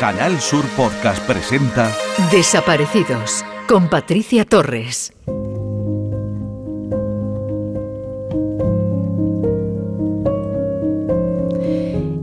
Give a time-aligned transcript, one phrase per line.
[0.00, 1.94] Canal Sur Podcast presenta
[2.32, 5.12] Desaparecidos con Patricia Torres.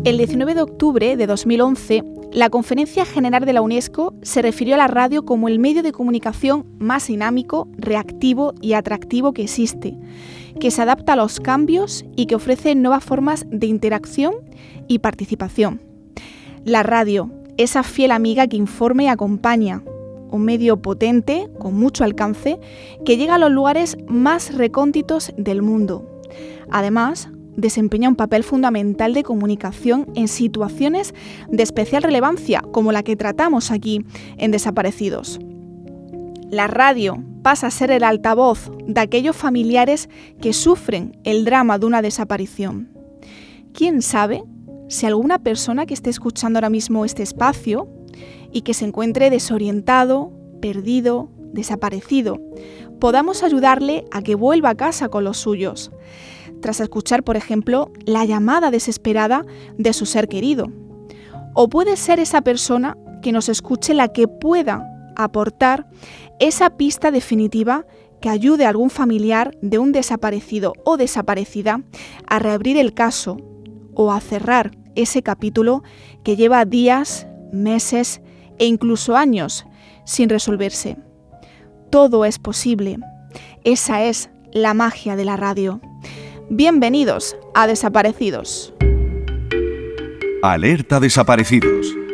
[0.04, 4.80] El 19 de octubre de 2011, la Conferencia General de la UNESCO se refirió a
[4.80, 9.96] la radio como el medio de comunicación más dinámico, reactivo y atractivo que existe,
[10.60, 14.34] que se adapta a los cambios y que ofrece nuevas formas de interacción
[14.88, 15.80] y participación.
[16.66, 19.84] La radio, esa fiel amiga que informa y acompaña,
[20.30, 22.60] un medio potente, con mucho alcance,
[23.06, 26.22] que llega a los lugares más recónditos del mundo.
[26.70, 31.14] Además, desempeña un papel fundamental de comunicación en situaciones
[31.50, 34.06] de especial relevancia, como la que tratamos aquí
[34.38, 35.40] en Desaparecidos.
[36.50, 41.86] La radio pasa a ser el altavoz de aquellos familiares que sufren el drama de
[41.86, 42.90] una desaparición.
[43.74, 44.44] ¿Quién sabe
[44.88, 47.88] si alguna persona que esté escuchando ahora mismo este espacio
[48.52, 52.40] y que se encuentre desorientado, perdido, desaparecido,
[53.00, 55.92] podamos ayudarle a que vuelva a casa con los suyos,
[56.62, 59.46] tras escuchar, por ejemplo, la llamada desesperada
[59.78, 60.68] de su ser querido.
[61.54, 65.88] O puede ser esa persona que nos escuche la que pueda aportar
[66.40, 67.86] esa pista definitiva
[68.22, 71.82] que ayude a algún familiar de un desaparecido o desaparecida
[72.28, 73.38] a reabrir el caso
[73.98, 75.84] o a cerrar ese capítulo
[76.24, 78.22] que lleva días, meses
[78.60, 79.66] e incluso años
[80.06, 80.98] sin resolverse.
[81.90, 82.98] Todo es posible.
[83.64, 85.82] Esa es la magia de la radio.
[86.50, 88.74] Bienvenidos a Desaparecidos.
[90.44, 92.07] Alerta Desaparecidos.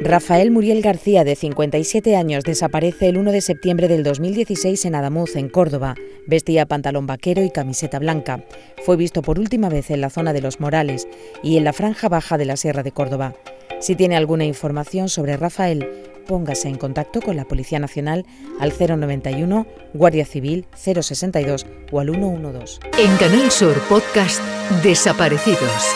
[0.00, 5.34] Rafael Muriel García, de 57 años, desaparece el 1 de septiembre del 2016 en Adamuz,
[5.34, 5.96] en Córdoba.
[6.24, 8.44] Vestía pantalón vaquero y camiseta blanca.
[8.84, 11.08] Fue visto por última vez en la zona de Los Morales
[11.42, 13.34] y en la franja baja de la Sierra de Córdoba.
[13.80, 15.88] Si tiene alguna información sobre Rafael,
[16.28, 18.24] póngase en contacto con la Policía Nacional
[18.60, 22.78] al 091, Guardia Civil 062 o al 112.
[22.98, 24.40] En Canal Sur Podcast
[24.84, 25.88] Desaparecidos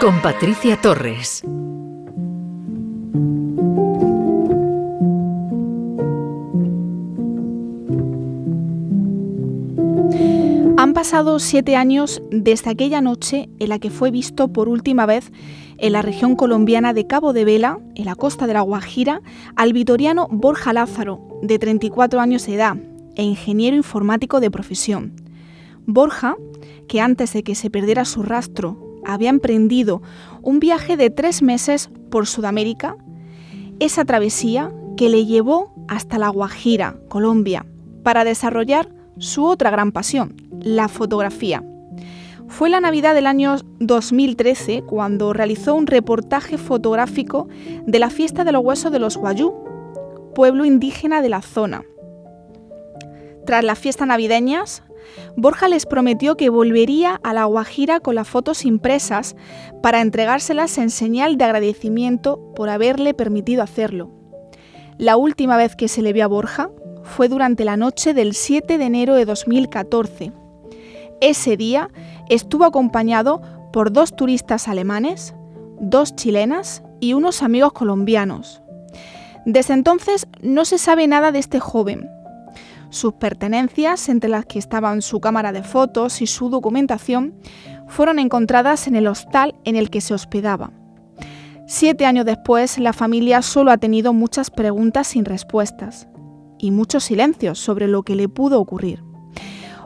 [0.00, 1.44] con Patricia Torres.
[10.94, 15.32] Han pasado siete años desde aquella noche en la que fue visto por última vez
[15.76, 19.20] en la región colombiana de Cabo de Vela, en la costa de la Guajira,
[19.56, 22.76] al vitoriano Borja Lázaro, de 34 años de edad
[23.16, 25.16] e ingeniero informático de profesión.
[25.84, 26.36] Borja,
[26.86, 30.00] que antes de que se perdiera su rastro había emprendido
[30.42, 32.96] un viaje de tres meses por Sudamérica,
[33.80, 37.66] esa travesía que le llevó hasta la Guajira, Colombia,
[38.04, 41.62] para desarrollar su otra gran pasión, la fotografía.
[42.48, 47.48] Fue la Navidad del año 2013 cuando realizó un reportaje fotográfico
[47.86, 49.52] de la fiesta de los huesos de los Guayú,
[50.34, 51.84] pueblo indígena de la zona.
[53.46, 54.82] Tras las fiestas navideñas,
[55.36, 59.36] Borja les prometió que volvería a la Guajira con las fotos impresas
[59.82, 64.10] para entregárselas en señal de agradecimiento por haberle permitido hacerlo.
[64.98, 66.70] La última vez que se le vio a Borja
[67.02, 70.32] fue durante la noche del 7 de enero de 2014.
[71.26, 71.88] Ese día
[72.28, 73.40] estuvo acompañado
[73.72, 75.34] por dos turistas alemanes,
[75.80, 78.60] dos chilenas y unos amigos colombianos.
[79.46, 82.10] Desde entonces no se sabe nada de este joven.
[82.90, 87.32] Sus pertenencias, entre las que estaban su cámara de fotos y su documentación,
[87.88, 90.72] fueron encontradas en el hostal en el que se hospedaba.
[91.66, 96.06] Siete años después, la familia solo ha tenido muchas preguntas sin respuestas
[96.58, 99.03] y muchos silencios sobre lo que le pudo ocurrir.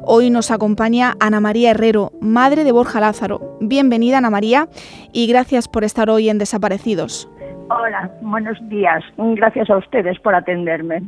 [0.03, 3.57] Hoy nos acompaña Ana María Herrero, madre de Borja Lázaro.
[3.61, 4.69] Bienvenida Ana María
[5.13, 7.29] y gracias por estar hoy en Desaparecidos.
[7.71, 9.05] Hola, buenos días.
[9.17, 11.03] Gracias a ustedes por atenderme.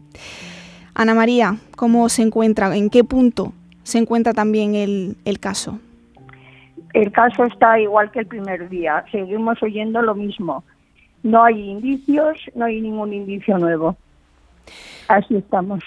[0.94, 2.74] Ana María, ¿cómo se encuentra?
[2.76, 3.52] ¿En qué punto
[3.84, 5.78] se encuentra también el, el caso?
[6.92, 9.04] El caso está igual que el primer día.
[9.12, 10.64] Seguimos oyendo lo mismo.
[11.22, 13.96] No hay indicios, no hay ningún indicio nuevo.
[15.08, 15.82] Así estamos.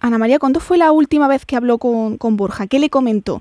[0.00, 2.66] Ana María, ¿cuándo fue la última vez que habló con, con Borja?
[2.66, 3.40] ¿Qué le comentó?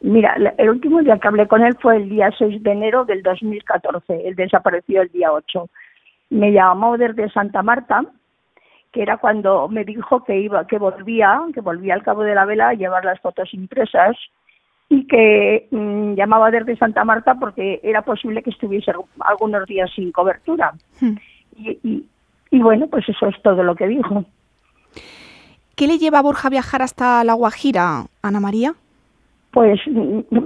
[0.00, 3.22] Mira, el último día que hablé con él fue el día 6 de enero del
[3.22, 4.28] 2014.
[4.28, 5.68] Él desapareció el día 8.
[6.30, 8.04] Me llamó desde Santa Marta,
[8.92, 12.44] que era cuando me dijo que iba, que volvía, que volvía al cabo de la
[12.44, 14.16] vela a llevar las fotos impresas
[14.88, 20.12] y que mmm, llamaba desde Santa Marta porque era posible que estuviese algunos días sin
[20.12, 20.74] cobertura.
[21.00, 21.16] Hmm.
[21.56, 22.06] Y, y,
[22.50, 24.24] y bueno, pues eso es todo lo que dijo.
[25.76, 28.74] ¿Qué le lleva a Borja a viajar hasta La Guajira, Ana María?
[29.52, 29.78] Pues,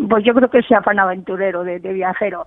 [0.08, 2.46] pues yo creo que sea fan aventurero, de, de viajero.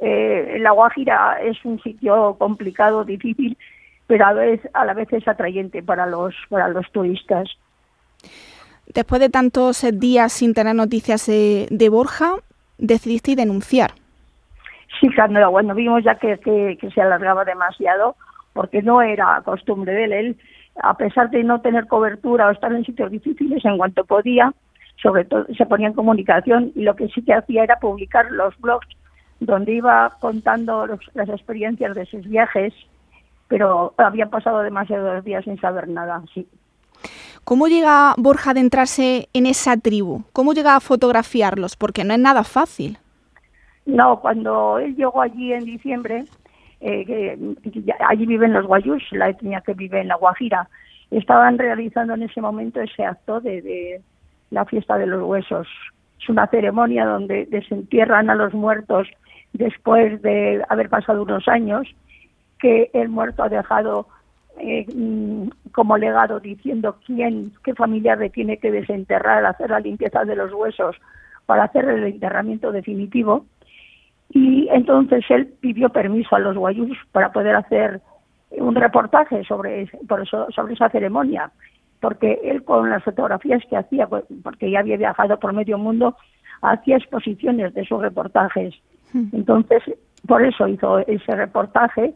[0.00, 3.56] Eh, la Guajira es un sitio complicado, difícil,
[4.06, 7.48] pero a, vez, a la vez es atrayente para los, para los turistas.
[8.86, 12.34] Después de tantos días sin tener noticias de, Borja,
[12.78, 13.92] decidiste denunciar.
[15.00, 18.16] Sí, cuando, cuando vimos ya que, que, se alargaba demasiado,
[18.52, 20.36] porque no era costumbre de él, él,
[20.82, 24.52] a pesar de no tener cobertura o estar en sitios difíciles, en cuanto podía,
[25.02, 28.58] sobre todo se ponía en comunicación y lo que sí que hacía era publicar los
[28.58, 28.86] blogs
[29.40, 32.74] donde iba contando las experiencias de sus viajes,
[33.46, 36.22] pero habían pasado demasiados días sin saber nada.
[36.34, 36.46] Sí.
[37.44, 40.22] ¿Cómo llega Borja a adentrarse en esa tribu?
[40.32, 41.76] ¿Cómo llega a fotografiarlos?
[41.76, 42.98] Porque no es nada fácil.
[43.86, 46.24] No, cuando él llegó allí en diciembre,
[46.80, 50.68] eh, que, allí viven los guayús, la etnia que vive en La Guajira,
[51.10, 54.00] estaban realizando en ese momento ese acto de
[54.50, 55.66] la fiesta de los huesos.
[56.20, 59.08] Es una ceremonia donde desentierran a los muertos
[59.52, 61.88] después de haber pasado unos años,
[62.58, 64.08] que el muerto ha dejado
[64.60, 70.24] eh, mm, como legado diciendo quién, qué familiar le tiene que desenterrar, hacer la limpieza
[70.24, 70.96] de los huesos
[71.46, 73.46] para hacer el enterramiento definitivo.
[74.30, 78.00] Y entonces él pidió permiso a los guayús para poder hacer
[78.50, 81.50] un reportaje sobre, por eso, sobre esa ceremonia
[82.00, 86.16] porque él con las fotografías que hacía, pues, porque ya había viajado por medio mundo,
[86.62, 88.74] hacía exposiciones de sus reportajes.
[89.12, 89.28] Hmm.
[89.32, 89.82] Entonces,
[90.26, 92.14] por eso hizo ese reportaje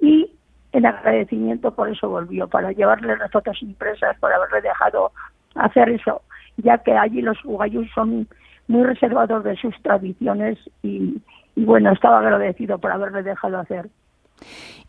[0.00, 0.30] y
[0.72, 5.12] en agradecimiento por eso volvió, para llevarle las fotos impresas, por haberle dejado
[5.54, 6.22] hacer eso,
[6.56, 8.26] ya que allí los uguayús son
[8.66, 11.20] muy reservados de sus tradiciones y,
[11.56, 13.88] y bueno, estaba agradecido por haberle dejado hacer.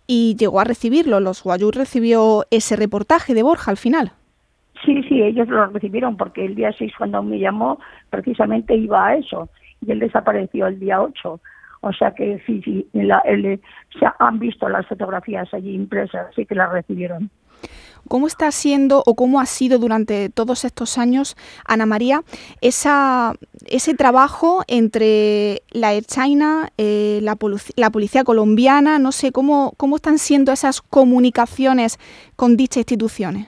[0.07, 4.12] Y llegó a recibirlo, los guayús recibió ese reportaje de Borja al final.
[4.85, 7.79] Sí, sí, ellos lo recibieron porque el día 6 cuando me llamó
[8.09, 9.50] precisamente iba a eso
[9.81, 11.39] y él desapareció el día 8.
[11.81, 16.56] O sea que sí, sí, la, se han visto las fotografías allí impresas, sí que
[16.56, 17.29] las recibieron.
[18.07, 21.36] ¿Cómo está siendo o cómo ha sido durante todos estos años,
[21.68, 22.22] Ana María,
[22.62, 26.04] ese trabajo entre la Air
[26.78, 29.00] eh, la, policía colombiana?
[29.00, 31.98] No sé, ¿cómo, ¿cómo están siendo esas comunicaciones
[32.36, 33.48] con dichas instituciones?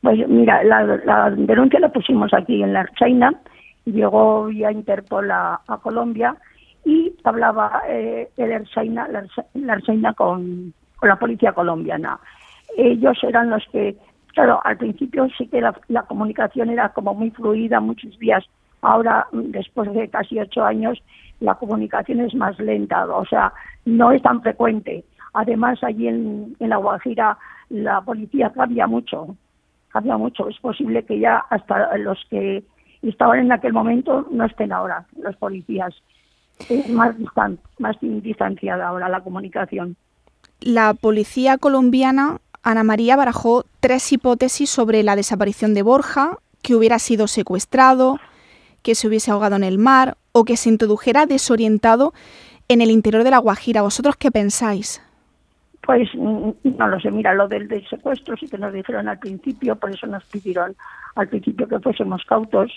[0.00, 3.32] Pues mira, la, denuncia la pusimos aquí en la China,
[3.84, 6.36] llegó vía Interpol a, Colombia
[6.84, 8.50] y hablaba eh, el
[9.54, 12.18] la, con, con la policía colombiana.
[12.76, 13.96] Ellos eran los que,
[14.34, 18.44] claro, al principio sí que la, la comunicación era como muy fluida, muchos días.
[18.80, 21.02] Ahora, después de casi ocho años,
[21.40, 23.52] la comunicación es más lenta, o sea,
[23.84, 25.04] no es tan frecuente.
[25.34, 27.38] Además, allí en, en La Guajira
[27.68, 29.36] la policía cambia mucho
[29.92, 30.48] cambia mucho.
[30.48, 32.64] Es posible que ya hasta los que
[33.02, 35.94] estaban en aquel momento no estén ahora, los policías.
[36.68, 37.14] Es más,
[37.78, 39.96] más distanciada ahora la comunicación.
[40.60, 46.98] La policía colombiana, Ana María, barajó tres hipótesis sobre la desaparición de Borja, que hubiera
[47.00, 48.18] sido secuestrado,
[48.82, 52.12] que se hubiese ahogado en el mar o que se introdujera desorientado
[52.68, 53.82] en el interior de la Guajira.
[53.82, 55.02] ¿Vosotros qué pensáis?
[55.84, 59.74] Pues mm, no lo sé, mira, lo del, secuestro sí que nos dijeron al principio,
[59.74, 60.76] por eso nos pidieron
[61.16, 62.70] al principio que fuésemos cautos,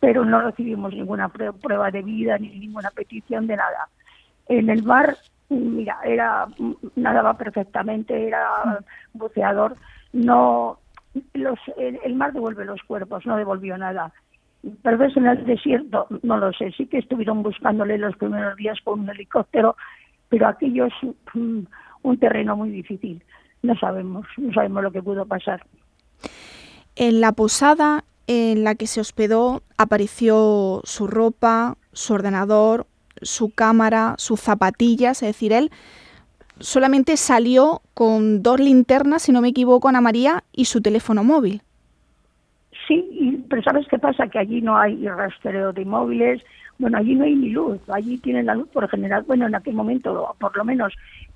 [0.00, 3.88] pero no recibimos ninguna prueba de vida ni ninguna petición de nada.
[4.48, 5.16] En el mar,
[5.48, 6.46] mira, era
[6.96, 9.76] nadaba perfectamente, era buceador,
[10.12, 10.78] no
[11.34, 14.12] los, el, mar devuelve los cuerpos, no devolvió nada.
[14.82, 18.78] Pero es en el desierto, no lo sé, sí que estuvieron buscándole los primeros días
[18.82, 19.76] con un helicóptero,
[20.28, 20.92] pero aquellos
[21.34, 21.60] mm,
[22.02, 23.22] un terreno muy difícil.
[23.62, 25.64] No sabemos, no sabemos lo que pudo pasar.
[26.96, 32.86] En la posada en la que se hospedó apareció su ropa, su ordenador,
[33.22, 35.70] su cámara, sus zapatillas, es decir, él
[36.58, 41.62] solamente salió con dos linternas, si no me equivoco, Ana María, y su teléfono móvil.
[42.86, 44.28] Sí, pero ¿sabes qué pasa?
[44.28, 46.42] Que allí no hay rastreo de móviles,
[46.78, 49.74] bueno, allí no hay ni luz, allí tienen la luz por general, bueno, en aquel
[49.74, 50.92] momento, por lo menos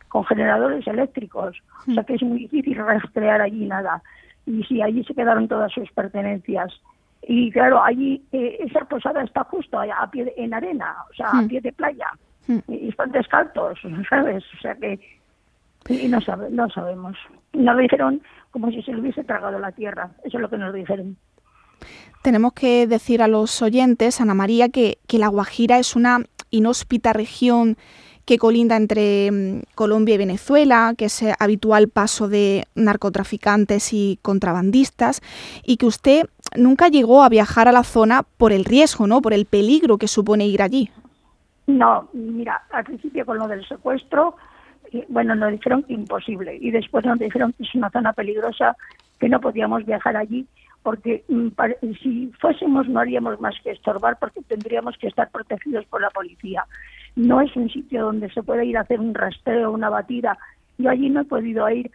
[0.08, 1.56] con generadores eléctricos,
[1.88, 4.02] o sea que es muy difícil rastrear allí nada.
[4.46, 6.72] Y sí, allí se quedaron todas sus pertenencias.
[7.22, 11.46] Y claro, allí eh, esa posada está justo a pie en arena, o sea, a
[11.46, 12.10] pie de playa.
[12.66, 14.42] Y están descalzos, ¿sabes?
[14.58, 14.98] O sea que
[15.88, 17.16] y no, sabe, no sabemos.
[17.52, 20.74] Nos dijeron como si se le hubiese tragado la tierra, eso es lo que nos
[20.74, 21.16] dijeron.
[22.22, 27.12] Tenemos que decir a los oyentes, Ana María, que, que La Guajira es una inhóspita
[27.12, 27.76] región
[28.26, 35.22] que colinda entre mm, Colombia y Venezuela, que es habitual paso de narcotraficantes y contrabandistas,
[35.64, 39.20] y que usted nunca llegó a viajar a la zona por el riesgo, ¿no?
[39.22, 40.90] Por el peligro que supone ir allí.
[41.66, 44.36] No, mira, al principio con lo del secuestro,
[45.08, 48.76] bueno, nos dijeron que imposible y después nos dijeron que es una zona peligrosa,
[49.18, 50.46] que no podíamos viajar allí
[50.82, 51.48] porque mm,
[52.02, 56.64] si fuésemos no haríamos más que estorbar porque tendríamos que estar protegidos por la policía.
[57.16, 60.38] No es un sitio donde se puede ir a hacer un rastreo, una batida.
[60.78, 61.90] Yo allí no he podido ir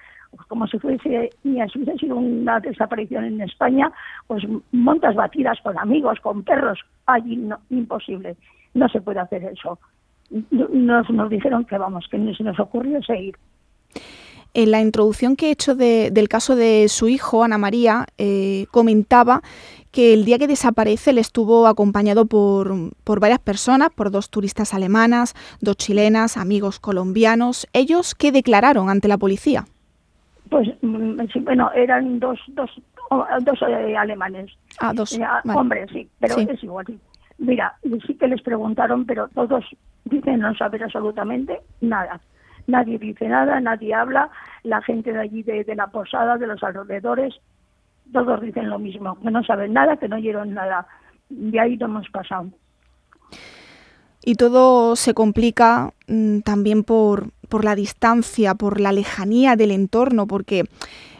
[0.48, 3.92] como si fuese ni si hubiese una desaparición en España,
[4.27, 8.36] pues montas batidas con amigos, con perros, allí no, imposible,
[8.74, 9.80] no se puede hacer eso.
[10.51, 13.36] Nos, nos dijeron que vamos, que ni se nos ocurrió seguir.
[14.56, 19.42] En la introducción que he hecho del caso de su hijo, Ana María, eh, comentaba
[19.92, 22.74] que el día que desaparece él estuvo acompañado por,
[23.04, 27.68] por, varias personas, por dos turistas alemanas, dos chilenas, amigos colombianos.
[27.74, 29.65] ¿Ellos qué declararon ante la policía?
[30.55, 32.71] Pues mm, bueno, eran dos, dos,
[33.41, 34.53] dos eh, alemanes.
[34.79, 35.19] Ah, dos.
[35.53, 36.85] Hombres, sí, pero es igual.
[37.39, 37.75] Mira,
[38.07, 39.65] sí que les preguntaron, pero todos
[40.05, 42.21] dicen no saber absolutamente nada
[42.67, 44.29] nadie dice nada, nadie habla,
[44.63, 47.35] la gente de allí, de, la posada, de los alrededores,
[48.13, 50.88] todos dicen lo mismo, que no saben nada, que no oyeron nada.
[51.29, 52.47] De ahí no hemos pasado.
[54.25, 60.25] Y todo se complica mm, también por, por la distancia, por la lejanía del entorno,
[60.25, 60.63] porque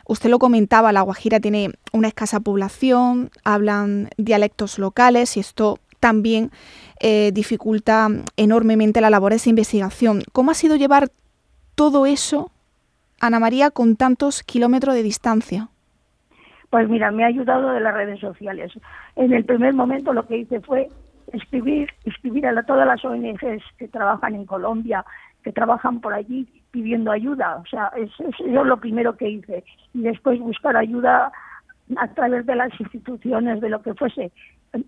[0.08, 6.52] usted lo comentaba, La Guajira tiene una escasa población, hablan dialectos locales y esto también
[7.00, 8.08] eh, dificulta
[8.38, 10.22] enormemente la labor de investigación.
[10.34, 11.10] ¿Cómo ha sido llevar
[11.76, 12.52] todo eso,
[13.20, 15.70] Ana María, con tantos kilómetros de distancia?
[16.70, 18.72] Pues mira, me ha ayudado de las redes sociales.
[19.16, 20.90] En el primer momento lo que hice fue
[21.34, 25.06] escribir, escribir a todas las ONGs que trabajan en Colombia,
[25.44, 27.58] que trabajan por allí pidiendo ayuda.
[27.58, 29.64] O sea, es, es lo primero que hice.
[29.94, 31.32] Y después buscar ayuda
[31.98, 34.32] a través de las instituciones, de lo que fuese.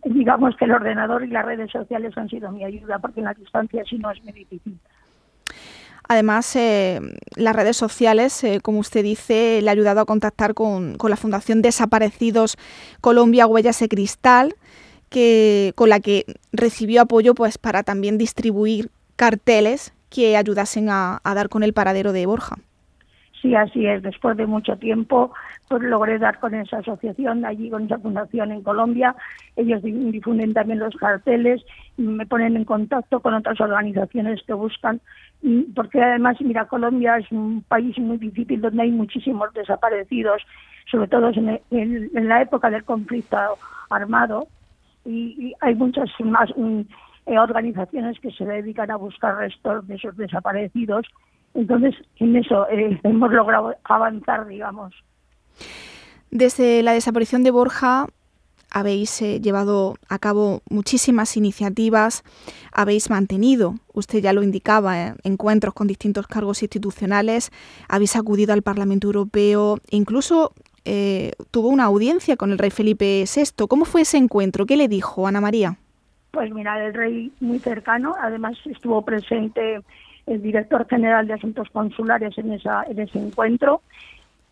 [0.03, 3.33] Digamos que el ordenador y las redes sociales han sido mi ayuda, porque en la
[3.33, 4.77] distancia sí no es muy difícil.
[6.09, 6.99] Además, eh,
[7.35, 11.17] las redes sociales, eh, como usted dice, le ha ayudado a contactar con, con, la
[11.17, 12.55] Fundación Desaparecidos
[13.01, 14.55] Colombia Huellas de Cristal,
[15.09, 21.49] que, con la que recibió apoyo pues, para también distribuir carteles que ayudasen a, dar
[21.49, 22.55] con el paradero de Borja.
[23.41, 24.01] Sí, así es.
[24.01, 25.31] Después de mucho tiempo,
[25.67, 29.15] pues logré dar con esa asociación, allí con esa fundación en Colombia.
[29.55, 31.61] Ellos difunden también los carteles,
[31.97, 35.01] me ponen en contacto con otras organizaciones que buscan,
[35.75, 40.41] porque además, mira, Colombia es un país muy difícil donde hay muchísimos desaparecidos,
[40.89, 41.29] sobre todo
[41.71, 43.37] en, la época del conflicto
[43.89, 44.47] armado,
[45.07, 46.81] y, hay muchas más mm,
[47.27, 51.05] eh, organizaciones que se dedican a buscar restos de esos desaparecidos
[51.57, 54.93] entonces, en eso eh, hemos logrado avanzar, digamos.
[56.29, 58.07] Desde la desaparición de Borja
[58.69, 62.23] habéis eh, llevado a cabo muchísimas iniciativas,
[62.73, 67.49] habéis mantenido, usted ya lo indicaba, encuentros con distintos cargos institucionales,
[67.87, 70.53] habéis acudido al Parlamento Europeo, incluso
[71.51, 73.67] tuvo una audiencia con el rey Felipe VI.
[73.67, 74.65] ¿Cómo fue ese encuentro?
[74.65, 75.77] ¿Qué le dijo Ana María?
[76.31, 79.81] Pues mira, el rey muy cercano, además estuvo presente
[80.27, 83.81] el director general de Asuntos Consulares en, esa, en ese encuentro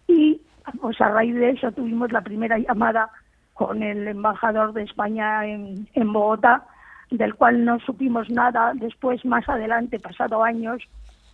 [0.08, 0.42] y
[0.82, 3.10] pues a raíz de eso tuvimos la primera llamada
[3.54, 6.66] con el embajador de España en, en Bogotá,
[7.12, 8.74] del cual no supimos nada.
[8.76, 10.82] Después, más adelante, pasado años,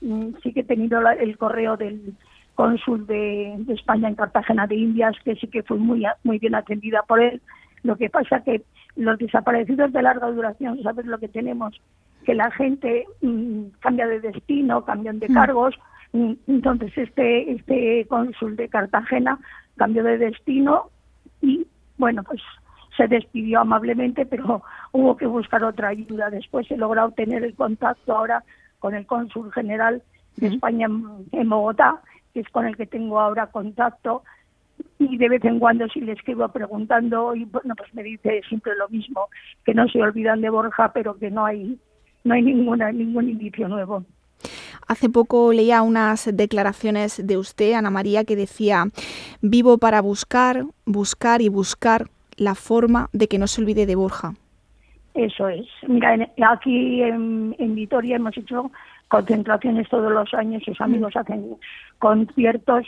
[0.01, 2.13] mm, sí que he tenido el correo del
[2.61, 6.55] cónsul de, de, España en Cartagena de Indias, que sí que fue muy, muy bien
[6.55, 7.41] atendida por él.
[7.83, 8.61] Lo que pasa que
[8.95, 11.79] los desaparecidos de larga duración, ¿sabes lo que tenemos?
[12.25, 15.33] que la gente mm, cambia de destino, cambian de mm.
[15.33, 15.75] cargos.
[16.13, 19.39] Mm, entonces este, este cónsul de Cartagena
[19.77, 20.89] cambió de destino
[21.41, 21.65] y
[21.97, 22.41] bueno, pues
[22.97, 26.29] se despidió amablemente, pero hubo que buscar otra ayuda.
[26.29, 28.43] Después he logrado tener el contacto ahora
[28.79, 30.01] con el cónsul general
[30.37, 30.87] de España
[31.31, 32.01] en, Bogotá,
[32.33, 34.23] que es con el que tengo ahora contacto,
[34.99, 38.75] y de vez en cuando si le escribo preguntando, y bueno, pues me dice siempre
[38.75, 39.27] lo mismo,
[39.65, 41.77] que no se olvidan de Borja, pero que no hay
[42.23, 44.03] no hay ninguna, ningún indicio nuevo.
[44.87, 48.85] Hace poco leía unas declaraciones de usted, Ana María, que decía,
[49.41, 52.07] vivo para buscar, buscar y buscar
[52.37, 54.33] la forma de que no se olvide de Borja.
[55.13, 55.67] Eso es.
[55.87, 56.15] Mira,
[56.49, 58.71] aquí en, en, Vitoria hemos hecho
[59.11, 61.57] concentraciones todos los años, sus amigos hacen
[61.99, 62.87] conciertos.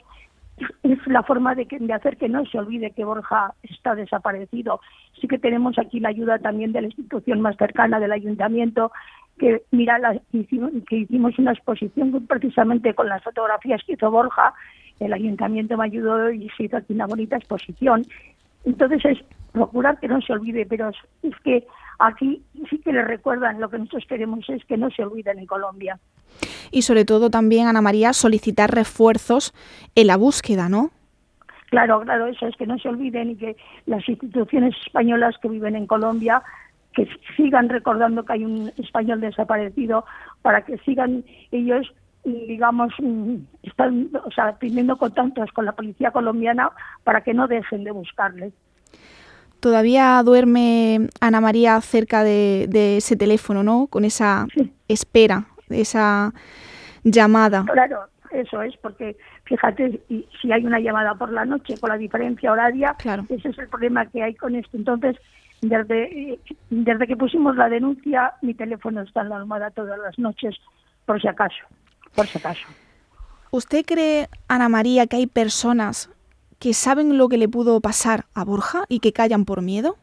[0.84, 4.80] Es la forma de, que, de hacer que no se olvide que Borja está desaparecido.
[5.20, 8.92] Sí que tenemos aquí la ayuda también de la institución más cercana del ayuntamiento,
[9.38, 14.53] que mira la, que hicimos una exposición precisamente con las fotografías que hizo Borja,
[15.00, 18.06] el ayuntamiento me ayudó y se hizo aquí una bonita exposición.
[18.63, 19.18] Entonces es
[19.51, 21.65] procurar que no se olvide, pero es, que
[22.00, 25.46] aquí sí que le recuerdan lo que nosotros queremos es que no se olviden en
[25.46, 26.00] Colombia.
[26.72, 29.54] Y sobre todo también, Ana María, solicitar refuerzos
[29.96, 30.92] en la búsqueda, ¿no?
[31.70, 33.56] Claro, claro, eso es que no se olviden y que
[33.88, 36.44] las instituciones españolas que viven en Colombia
[36.94, 40.06] que sigan recordando que hay un español desaparecido
[40.42, 41.92] para que sigan ellos
[42.24, 42.94] digamos
[43.63, 46.70] están o sea teniendo contactos con la policía colombiana
[47.04, 48.54] para que no dejen de buscarle.
[49.60, 54.46] Todavía duerme Ana María cerca de, ese teléfono no con esa
[54.88, 56.34] espera esa
[57.03, 60.01] llamada claro eso es porque fíjate
[60.42, 63.25] si hay una llamada por la noche con la diferencia horaria claro.
[63.30, 65.18] ese es el problema que hay con esto entonces
[65.63, 66.39] desde,
[66.70, 70.56] desde que pusimos la denuncia, mi teléfono está en la almohada todas las noches,
[71.06, 71.56] por si acaso,
[72.15, 72.68] por si acaso.
[73.51, 76.10] ¿Usted cree, Ana María, que hay personas
[76.60, 79.96] que saben lo que le pudo pasar a Borja y que callan por miedo?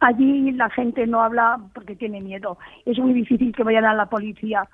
[0.00, 2.58] Allí la gente no habla porque tiene miedo.
[2.84, 4.68] Es muy difícil que vayan a la policía.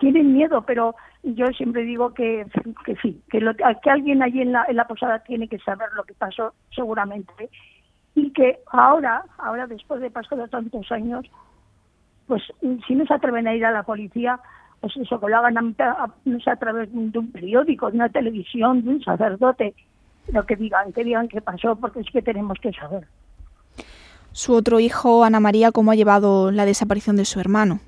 [0.00, 2.46] Tienen miedo, pero yo siempre digo que,
[2.84, 5.88] que sí, que, lo, que alguien allí en la, en la posada tiene que saber
[5.96, 7.50] lo que pasó, seguramente
[8.18, 11.24] y que ahora, ahora después de pasar tantos años,
[12.26, 12.42] pues
[12.86, 14.40] si no se atreven a ir a la policía,
[14.80, 15.42] pues eso, que a,
[16.46, 19.74] a través de un periódico, de una televisión, de un sacerdote,
[20.32, 23.06] lo que digan, que digan qué pasó, porque es que tenemos que saber.
[24.38, 27.80] Su otro hijo, Ana María, ¿cómo ha llevado la desaparición de su hermano?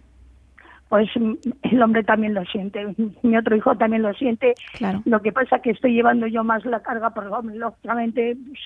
[0.88, 2.92] Pues el hombre también lo siente,
[3.22, 4.54] mi otro hijo también lo siente.
[4.72, 5.00] Claro.
[5.04, 8.58] Lo que pasa es que estoy llevando yo más la carga, porque lógicamente pues,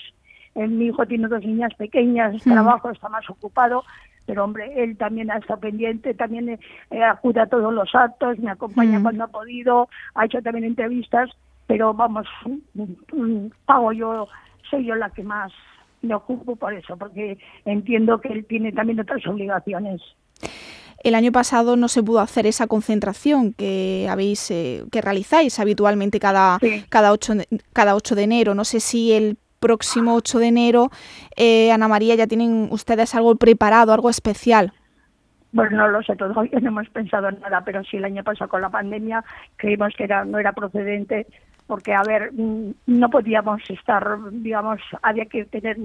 [0.55, 2.50] eh, mi hijo tiene dos niñas pequeñas, mm.
[2.50, 3.85] trabajo, está más ocupado,
[4.25, 6.59] pero hombre, él también ha estado pendiente, también
[6.91, 9.03] eh, acude a todos los actos, me acompaña mm.
[9.03, 11.29] cuando ha podido, ha hecho también entrevistas,
[11.67, 12.26] pero vamos,
[12.73, 14.26] mm, pago yo,
[14.71, 15.53] soy yo la que más
[16.04, 20.00] me ocupo por eso, porque entiendo que él tiene también otras obligaciones.
[21.02, 26.18] El año pasado no se pudo hacer esa concentración que habéis eh, que realizáis habitualmente
[26.18, 26.58] cada
[26.88, 27.34] cada 8
[27.75, 28.54] cada 8 de enero.
[28.54, 30.90] No sé si el próximo 8 de enero,
[31.37, 34.72] eh, Ana María, ya tienen ustedes algo preparado, algo especial.
[35.55, 38.50] Pues no lo sé, todavía no hemos pensado en nada, pero sí el año pasado
[38.50, 39.24] con la pandemia
[39.57, 41.26] creímos que era, no era procedente
[41.66, 45.79] porque, a ver, mm, no podíamos estar, digamos, había que tener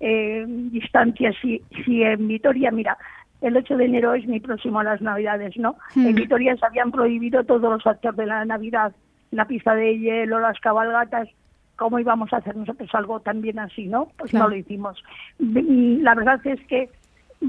[0.00, 1.34] eh, distancias.
[1.40, 2.96] Si, si en Vitoria, mira,
[3.40, 5.76] el 8 de enero es mi próximo a las Navidades, ¿no?
[5.96, 6.14] En hmm.
[6.14, 8.94] Vitoria se habían prohibido todos los actos de la Navidad,
[9.30, 11.28] la pista de hielo, las cabalgatas,
[11.76, 14.08] ¿cómo íbamos a hacer nosotros algo también así, no?
[14.16, 15.02] Pues no lo hicimos.
[15.38, 16.88] La verdad es que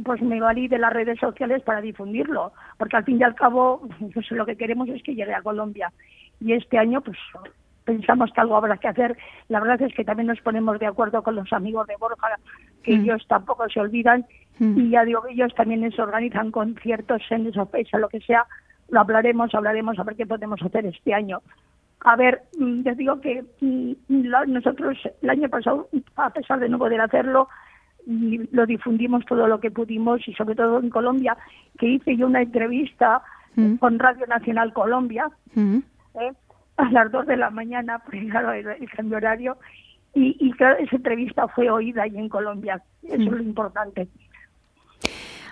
[0.04, 3.88] pues me valí de las redes sociales para difundirlo, porque al fin y al cabo
[4.13, 5.91] pues lo que queremos es que llegue a Colombia.
[6.41, 7.17] Y este año pues
[7.86, 9.17] pensamos que algo habrá que hacer.
[9.48, 12.38] La verdad es que también nos ponemos de acuerdo con los amigos de Borja,
[12.84, 13.02] que mm.
[13.02, 14.26] ellos tampoco se olvidan,
[14.60, 14.80] mm.
[14.80, 18.45] y ya digo que ellos también se organizan conciertos en esa fecha, lo que sea,
[18.89, 21.41] lo hablaremos, hablaremos a ver qué podemos hacer este año.
[22.02, 23.43] A ver, mm, les digo que
[24.10, 27.48] nosotros el año pasado, a pesar de no poder hacerlo,
[28.08, 31.38] lo difundimos todo lo que pudimos y sobre todo en Colombia,
[31.80, 33.24] que hice yo una entrevista
[33.56, 33.76] mm.
[33.78, 36.32] con Radio Nacional Colombia ¿eh?
[36.78, 39.58] a las dos de la mañana, pues claro, el, cambio horario,
[40.14, 44.08] y, y claro, esa entrevista fue oída ahí en Colombia, eso es lo importante.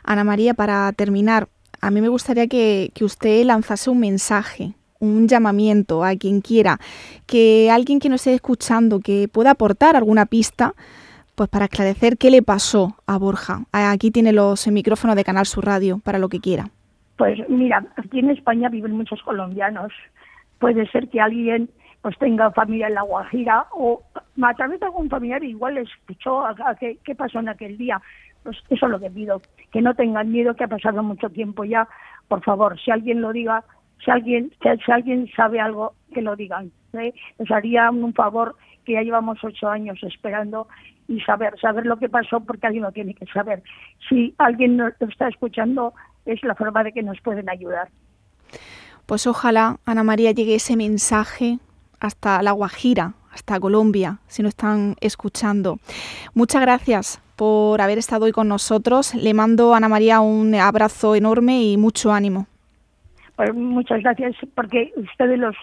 [0.04, 1.48] Ana María, para terminar,
[1.82, 6.78] a mí me gustaría que, que usted lanzase un mensaje un llamamiento a quien quiera,
[7.28, 10.74] que alguien que nos esté escuchando, que pueda aportar alguna pista,
[11.36, 13.66] pues para esclarecer qué le pasó a Borja.
[13.72, 16.70] Aquí tiene los micrófonos de Canal Sur Radio para lo que quiera.
[17.18, 19.92] Pues mira, aquí en España viven muchos colombianos.
[20.64, 21.70] Puede ser que alguien
[22.02, 24.02] pues tenga familia en La Guajira o
[24.42, 28.02] a través de algún familiar igual escuchó a, qué, pasó en aquel día.
[28.44, 29.42] Pues eso es lo que pido,
[29.74, 31.90] que no tengan miedo, que ha pasado mucho tiempo ya.
[32.30, 33.66] Por favor, si alguien lo diga,
[34.06, 34.54] si alguien,
[35.36, 36.72] sabe algo, que lo digan.
[36.94, 37.14] ¿eh?
[37.40, 40.70] Nos haría un favor que ya llevamos ocho años esperando
[41.10, 43.64] y saber, saber lo que pasó porque alguien lo tiene que saber.
[44.08, 45.94] Si alguien nos está escuchando,
[46.26, 47.90] es la forma de que nos pueden ayudar.
[49.06, 51.60] Pues ojalá, Ana María, llegue ese mensaje
[52.00, 55.78] hasta La Guajira, hasta Colombia, si nos están escuchando.
[56.34, 59.14] Muchas gracias por haber estado hoy con nosotros.
[59.16, 62.48] Le mando a Ana María un abrazo enorme y mucho ánimo.
[63.36, 65.56] Pues muchas gracias, porque ustedes los,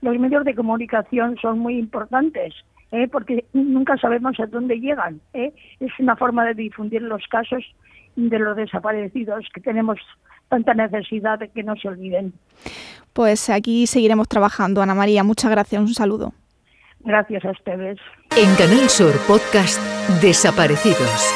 [0.00, 2.54] los medios de comunicación son muy importantes,
[2.90, 3.06] ¿eh?
[3.06, 5.20] porque nunca sabemos a dónde llegan.
[5.34, 5.52] ¿eh?
[5.78, 7.62] Es una forma de difundir los casos
[8.16, 9.98] de los desaparecidos, que tenemos
[10.48, 12.32] tanta necesidad de que no se olviden.
[13.12, 15.24] Pues aquí seguiremos trabajando, Ana María.
[15.24, 16.32] Muchas gracias, un saludo.
[17.00, 17.98] Gracias a ustedes.
[18.36, 19.80] En Canal Sur Podcast
[20.20, 21.32] Desaparecidos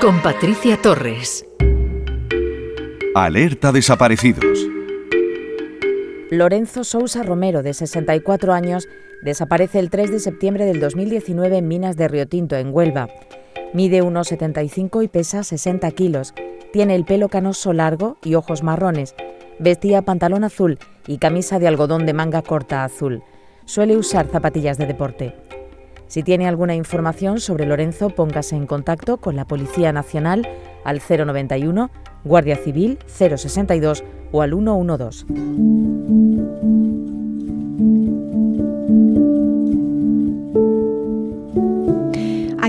[0.00, 1.46] con Patricia Torres.
[3.14, 4.68] Alerta desaparecidos.
[6.30, 8.88] Lorenzo Sousa Romero, de 64 años,
[9.22, 13.08] desaparece el 3 de septiembre del 2019 en Minas de Río Tinto, en Huelva.
[13.72, 16.34] Mide 1,75 y pesa 60 kilos.
[16.76, 19.14] Tiene el pelo canoso largo y ojos marrones.
[19.58, 23.22] Vestía pantalón azul y camisa de algodón de manga corta azul.
[23.64, 25.34] Suele usar zapatillas de deporte.
[26.06, 30.46] Si tiene alguna información sobre Lorenzo, póngase en contacto con la Policía Nacional
[30.84, 31.88] al 091,
[32.24, 35.24] Guardia Civil 062 o al 112.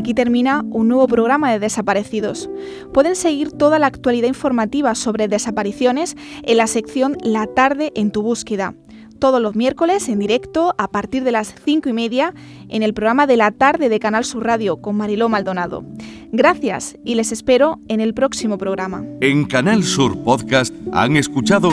[0.08, 2.50] Aquí termina un nuevo programa de desaparecidos.
[2.94, 8.22] Pueden seguir toda la actualidad informativa sobre desapariciones en la sección La tarde en tu
[8.22, 8.74] búsqueda
[9.20, 12.34] todos los miércoles en directo a partir de las cinco y media
[12.70, 15.84] en el programa de la tarde de Canal Sur Radio con Mariló Maldonado.
[16.32, 19.04] Gracias y les espero en el próximo programa.
[19.20, 21.72] En Canal Sur Podcast han escuchado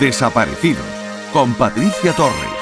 [0.00, 0.82] Desaparecidos
[1.32, 2.59] con Patricia Torres.